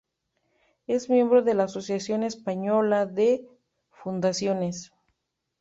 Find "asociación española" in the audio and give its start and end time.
1.65-3.05